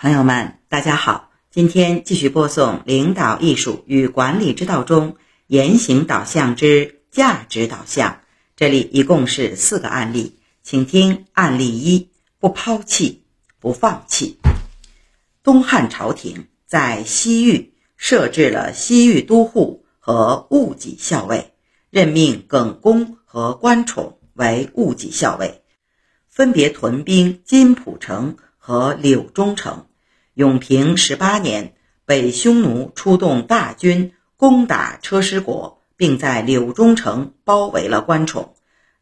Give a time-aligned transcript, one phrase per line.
[0.00, 5.16] 朋友们，大家好，今天继续播送《领导艺术与管理之道》中
[5.48, 8.20] 言行导向之价值导向。
[8.54, 13.24] 这里一共是四个案例，请听案例一：不抛弃，
[13.58, 14.38] 不放弃。
[15.42, 21.54] 东汉朝廷在西域设置了西域都护和戊己校尉，
[21.90, 25.64] 任命耿恭和关宠为戊己校尉。
[26.28, 29.86] 分别屯兵金浦城和柳中城。
[30.38, 31.74] 永平十八年，
[32.06, 38.54] 北匈奴出动大军攻打车师国，并在柳中城包围了关宠。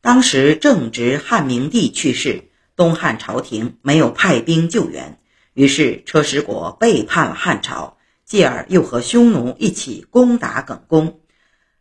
[0.00, 5.18] 当时正值汉明帝去世，东汉朝廷没有派兵救援，
[5.54, 11.18] 于是车师国背叛了汉朝，继而又和匈奴一起攻打耿恭。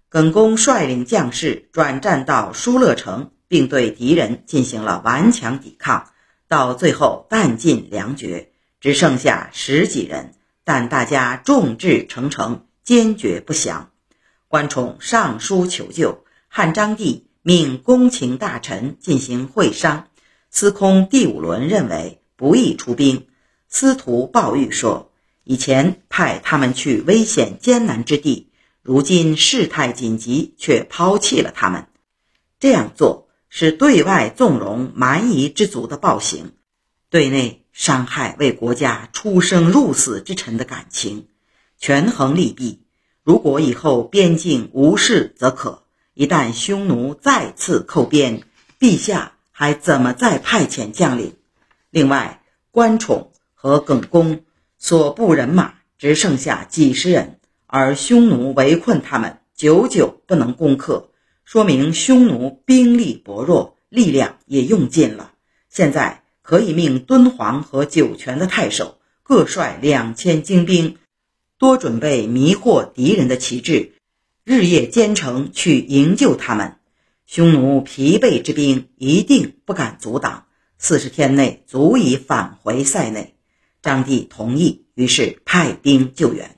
[0.10, 3.30] 耿恭率领将士转战到疏勒城。
[3.50, 6.10] 并对敌人进行了顽强抵抗，
[6.48, 8.53] 到最后弹尽粮绝，
[8.84, 10.34] 只剩下十几人，
[10.66, 13.92] 但大家众志成城，坚决不降。
[14.50, 20.10] 关宠上书求救，汉章帝命公卿大臣进行会商。
[20.50, 23.28] 司空第五轮认为不宜出兵。
[23.70, 25.14] 司徒鲍玉说
[25.46, 28.50] ：“以前派他们去危险艰难之地，
[28.82, 31.88] 如今事态紧急，却抛弃了他们。
[32.60, 36.54] 这样做。”是对外纵容蛮夷之族的暴行，
[37.12, 41.28] 对内伤害为国家出生入死之臣的感情，
[41.78, 42.84] 权衡利弊。
[43.24, 48.44] 如果以后边境无事则可；一旦匈奴再次寇边，
[48.80, 51.34] 陛下还怎么再派遣将领？
[51.90, 54.44] 另外，关宠和耿恭
[54.78, 61.10] 所部人马只剩下几十人，而匈奴围困他们，久久不能攻克。
[61.46, 65.32] 说明匈奴兵力薄弱，力量也用尽了。
[65.70, 70.98] 现在可以命敦煌和酒泉的太守各率两千精兵，
[71.58, 73.94] 多准备迷惑敌人的旗帜，
[74.44, 76.76] 日夜兼程去营救他们。
[77.26, 80.46] 匈奴疲惫之兵一定不敢阻挡，
[80.78, 83.36] 四十天内足以返回塞内。
[83.82, 86.58] 张帝同意，于是派兵救援。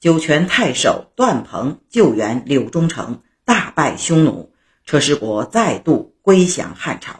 [0.00, 3.22] 酒泉太守段鹏救援柳中城。
[3.44, 4.52] 大败匈奴，
[4.86, 7.19] 车师国再度归降汉朝。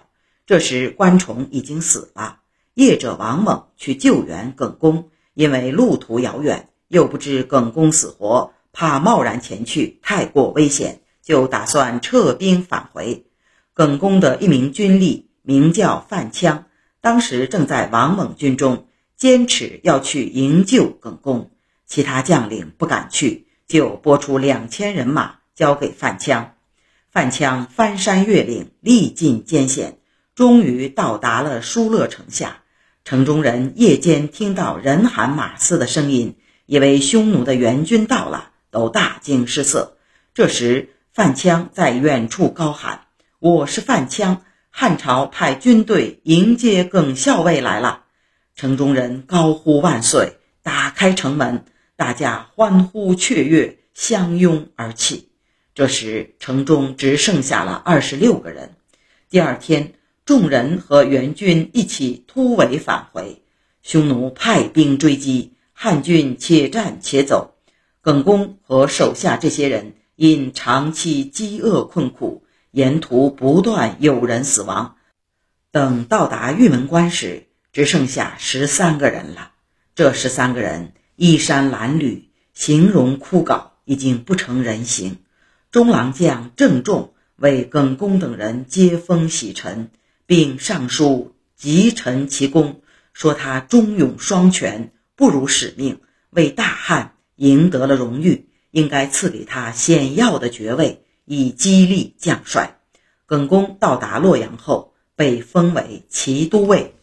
[0.51, 2.41] 这时关崇已经死了。
[2.75, 13.27] 业者王猛去救援耿恭，因为路途遥远，又不知耿恭死活，怕贸然前去太过危险，就打算撤兵返回。
[13.75, 16.65] 耿恭的一名军吏名叫范羌，
[17.01, 21.53] 当时正在王猛军中，坚持要去营救耿恭，
[21.87, 25.37] 其他将领不敢去，就拨出两千人马。
[25.55, 26.49] 交给范羌，
[27.13, 29.99] 范羌翻山越岭，历尽艰险，
[30.41, 32.63] 终于到达了疏勒城下。
[33.05, 39.99] 城中人夜间听到人喊马嘶的声音，以为匈奴的援军到了，都大惊失色。
[40.33, 43.03] 这时，范羌在远处高喊
[43.39, 44.39] ：“我是范羌，
[44.71, 48.05] 汉朝派军队迎接耿校尉来了。”
[48.57, 55.29] 城中人高呼万岁，打开城门，大家欢呼雀跃，相拥而泣。
[55.75, 58.77] 这时，城中只剩下了二十六个人。
[59.29, 59.93] 第二天，
[60.31, 63.43] 众人和援军一起突围返回，
[63.83, 67.57] 匈奴派兵追击，汉军且战且走。
[68.01, 74.95] 耿恭和手下这些人因长期饥饿困苦，沿途不断有人死亡。
[75.73, 79.51] 等到达玉门关时，只剩下十三个人了。
[79.97, 85.17] 这十三个人衣衫褴褛，形容枯槁，已经不成人形。
[85.73, 89.91] 中郎将郑重为耿恭等人接风洗尘，
[90.31, 92.83] 并上书极陈其功，
[93.13, 102.79] 说他忠勇双全，不辱使命，为大汉赢得了荣誉，应该赐给他显要的爵位，以激励将帅。
[103.27, 106.95] 耿恭到达洛阳后，被封为骑都尉。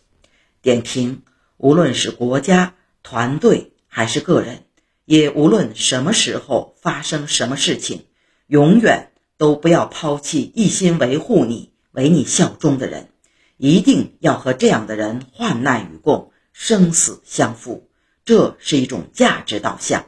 [0.62, 1.24] 点评：
[1.58, 4.64] 无论是国家、团队还是个人，
[5.04, 8.06] 也无论什么时候发生什么事情。
[8.48, 13.10] 永远都不要抛弃一心维护你、为你效忠的人，
[13.58, 17.90] 一定要和这样的人患难与共、生死相负，
[18.24, 20.06] 这是一种价值导向。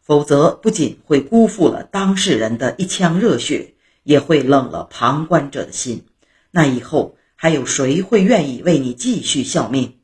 [0.00, 6.06] 否则，不仅会辜负了当事人的一腔热血，也会冷了旁观者的心。
[6.50, 9.98] 那以后还有谁会愿意为你继续效命？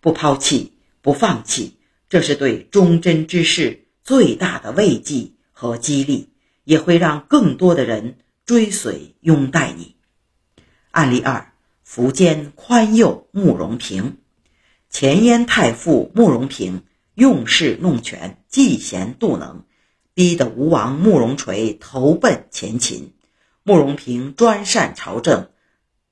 [0.00, 1.78] 不抛弃，不放弃，
[2.08, 6.30] 这是对忠贞之士最大的慰藉和激励。
[6.64, 9.96] 也会让更多的人追随拥戴你。
[10.90, 11.54] 案例二：
[11.88, 14.18] 苻坚宽宥慕容平。
[14.90, 16.82] 前燕太傅慕容平
[17.14, 19.64] 用事弄权，嫉贤妒能，
[20.12, 23.14] 逼得吴王慕容垂投奔前秦。
[23.62, 25.48] 慕容平专擅朝政，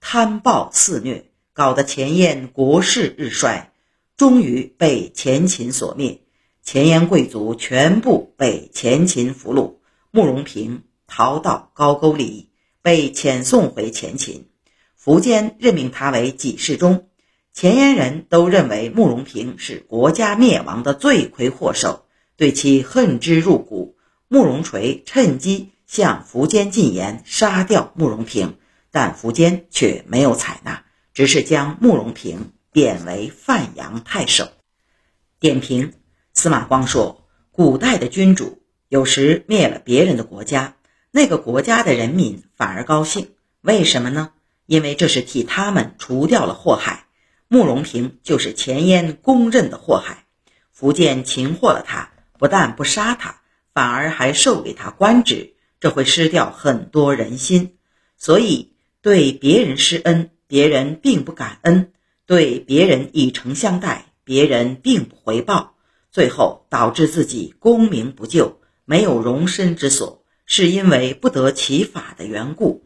[0.00, 3.70] 贪暴肆虐，搞得前燕国势日衰，
[4.16, 6.22] 终于被前秦所灭。
[6.62, 9.74] 前燕贵族全部被前秦俘虏，
[10.10, 12.48] 慕容平逃到高句丽，
[12.80, 14.48] 被遣送回前秦。
[15.06, 17.08] 苻坚任命他为给事中。
[17.52, 22.06] 前燕人都认为慕容平是国家灭亡的罪魁祸首，
[22.36, 23.96] 对其恨之入骨。
[24.26, 28.58] 慕容垂趁机向苻坚进言，杀掉慕容平，
[28.90, 34.48] 但苻坚却没有采纳，只是将慕容平贬为范阳太守。
[35.38, 35.92] 点评：
[36.32, 40.74] 司马光说，古代的君主有时灭了别人的国家，
[41.12, 43.28] 那个国家的人民反而高兴，
[43.60, 44.32] 为什么呢？
[44.66, 47.06] 因为这是替他们除掉了祸害。
[47.48, 50.26] 慕容平就是前燕公认的祸害，
[50.76, 53.40] 苻坚擒获了他，不但不杀他，
[53.72, 57.76] 反而还授给他官职，这会失掉很多人心。
[58.16, 61.92] 所以对别人施恩，别人并不感恩；
[62.26, 65.76] 对别人以诚相待，别人并不回报，
[66.10, 72.85] 最后导致自己功名不就，没有容身之所，是因为不得其法的缘故。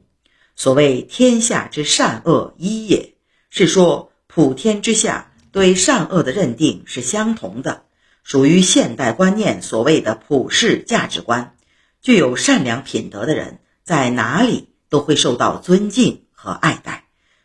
[0.61, 3.15] 所谓天下之善恶一也，
[3.49, 4.13] 是说。
[4.27, 7.85] 普天之下，对善恶的认定是相同的，
[8.23, 11.57] 属于现代观念所谓的普世价值观。
[12.03, 17.05] 具有善良品德的人，在哪里都会受到尊敬和爱戴；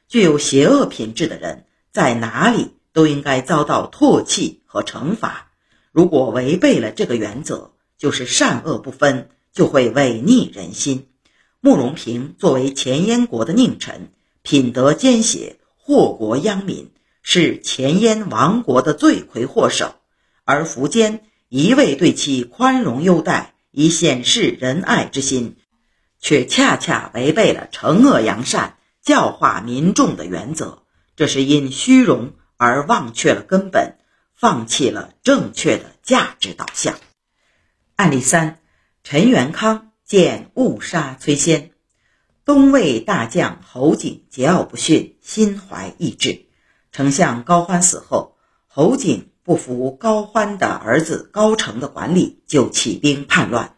[0.09, 5.53] 具有邪恶品质的人，在哪里都应该遭到唾弃和惩罚。
[5.93, 11.07] 如果违背了这个原则，就是善恶不分，就会违逆人心。
[11.65, 14.11] 慕容平作为前燕国的佞臣，
[14.43, 15.57] 品德奸邪。
[15.77, 16.91] 祸国殃民，
[17.23, 19.95] 是前燕亡国的罪魁祸首，
[20.43, 25.55] 而苻坚一味对其宽容优待，以显示仁爱之心，
[26.19, 30.83] 却恰恰违背了惩恶扬善、教化民众的原则。
[31.15, 33.97] 这是因虚荣而忘却了根本，
[34.35, 36.93] 放弃了正确的价值导向。
[37.95, 38.59] 案例三：
[39.03, 41.71] 陈元康见误杀崔仙。
[42.45, 46.45] 东魏大将侯景桀骜不驯，心怀异志。
[46.91, 48.35] 丞相高欢死后，
[48.67, 53.77] 侯景不服高欢的儿子高澄的管理，就起兵叛乱。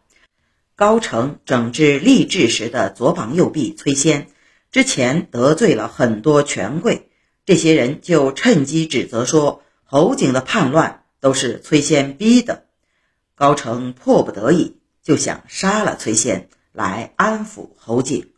[0.75, 4.27] 高澄整治吏治时的左膀右臂崔仙，
[4.69, 7.09] 之前得罪了很多权贵，
[7.45, 12.65] 这些人就趁机指责说侯景的叛乱都是崔仙逼的。
[13.33, 14.75] 高澄迫不得已，
[15.07, 18.31] 就想杀了崔贤来安抚侯景。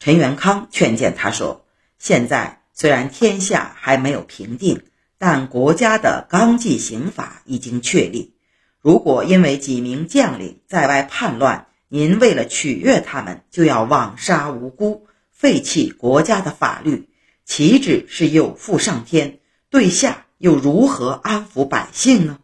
[0.00, 1.66] 陈元康劝谏他说
[2.00, 4.82] ：“现在虽然天下还没有平定，
[5.18, 8.34] 但国家的纲纪刑法已经确立。
[8.80, 17.08] 如果因为几名将领在外叛乱，您为了取悦他们，就要枉杀无辜，废弃国家的法律，
[17.44, 19.38] 岂止是有负上天？
[19.70, 22.40] 对下又如何安抚百姓呢？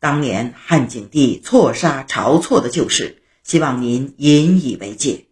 [0.00, 5.26] 当年汉景帝错杀晁错的旧事，希望您引以为戒。”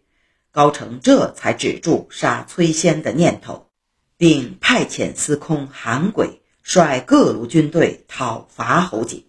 [0.51, 3.67] 高澄这才止住杀崔仙的念头，
[4.17, 9.25] 并派遣司空韩轨率各路军队讨伐侯景。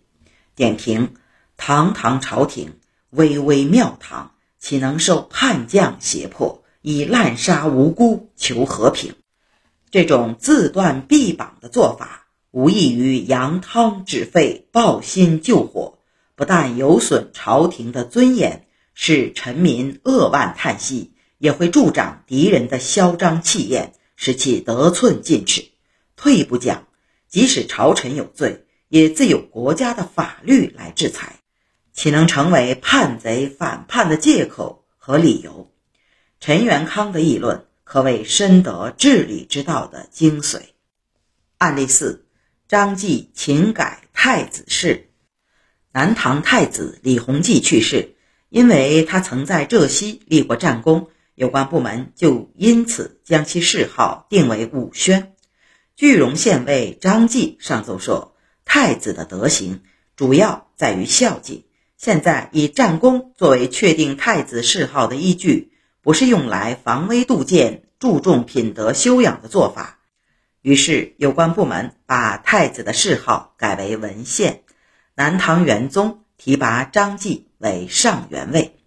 [0.55, 1.15] 点评：
[1.57, 2.79] 堂堂朝廷，
[3.11, 9.15] 巍巍庙堂，岂能受叛将胁迫，以滥杀无辜求和平？
[9.91, 12.20] 这种自断臂膀的做法，
[12.53, 15.99] 无异于扬汤止沸、抱薪救火，
[16.35, 18.67] 不但有损朝廷的尊严。
[18.93, 25.71] 使臣民扼腕叹息，也会助长敌人的嚣张气焰，使其得寸进尺。
[26.17, 26.87] 退一步讲，
[27.29, 31.37] 即使朝臣有罪，也自有国家的法律来制裁，
[31.95, 35.71] 岂能成为叛贼反叛的借口和理由？
[36.41, 40.61] 陈元康的议论可谓深得治理之道的精髓。
[41.57, 42.27] 案例四：
[42.71, 45.11] 张继请改太子谥。
[45.93, 48.15] 南唐太子李弘济去世。
[48.49, 55.35] 因为他曾在浙西立过战功，有关部门就因此将其谥号定为武宣。
[55.97, 59.83] 句容县尉张继上奏说，太子的德行
[60.15, 61.65] 主要在于孝敬。
[61.97, 65.73] 现在以战功作为确定太子谥号的依据，
[66.03, 70.00] 不是用来防微杜渐、注重品德修养的做法。
[70.63, 74.63] 于是有关部门把太子的谥号改为文献。
[75.15, 77.49] 南唐元宗提拔张继。
[77.61, 78.79] 为上元尉，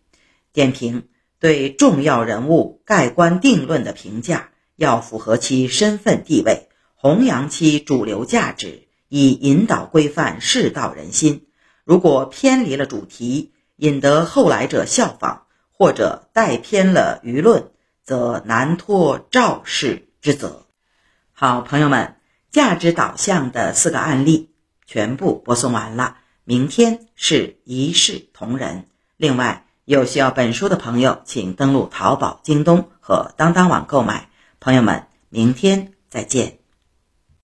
[0.51, 11.45] 点评对重要人物盖棺定论的评价，要符合其身份地位，弘扬其主流价值，以引导规范世道人心。
[11.83, 17.69] 如果偏离了主题，引得后来者效仿，或者带偏了舆论，
[18.03, 20.62] 则难脱肇事之责。
[21.35, 22.15] 好，朋友们，
[22.51, 24.51] 价值导向的四个案例
[24.85, 26.17] 全部播送完了。
[26.43, 28.85] 明天是一视同仁。
[29.17, 34.29] 另外，有需要本书的朋友，请登录淘宝、京东和当当网购买。
[34.59, 36.62] 朋友们，明天再见。